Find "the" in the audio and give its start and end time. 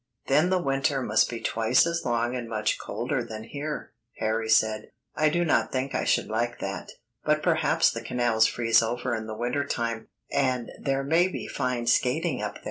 0.49-0.57, 7.91-8.01, 9.27-9.37